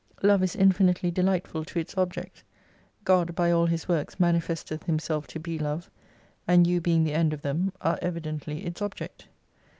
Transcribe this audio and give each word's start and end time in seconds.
Love 0.23 0.41
is 0.41 0.55
infinitely 0.55 1.11
delightful 1.11 1.63
to 1.63 1.77
its 1.77 1.95
object, 1.95 2.43
God 3.05 3.35
by 3.35 3.51
all 3.51 3.67
His 3.67 3.87
works 3.87 4.19
manifest 4.19 4.71
eth 4.71 4.85
Himself 4.85 5.27
to 5.27 5.39
be 5.39 5.59
Love, 5.59 5.91
and 6.47 6.65
you 6.65 6.81
being 6.81 7.03
the 7.03 7.13
end 7.13 7.33
of 7.33 7.43
them, 7.43 7.71
are 7.81 7.99
evidently 8.01 8.65
its 8.65 8.81
object. 8.81 9.27